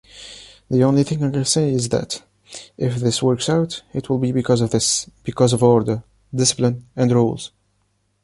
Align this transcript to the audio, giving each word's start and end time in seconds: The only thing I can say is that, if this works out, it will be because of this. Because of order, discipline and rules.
The 0.71 0.83
only 0.83 1.03
thing 1.03 1.23
I 1.23 1.29
can 1.29 1.45
say 1.45 1.71
is 1.71 1.89
that, 1.89 2.23
if 2.75 2.95
this 2.95 3.21
works 3.21 3.47
out, 3.49 3.83
it 3.93 4.09
will 4.09 4.17
be 4.17 4.31
because 4.31 4.59
of 4.59 4.71
this. 4.71 5.07
Because 5.21 5.53
of 5.53 5.61
order, 5.61 6.01
discipline 6.35 6.87
and 6.95 7.11
rules. 7.11 7.51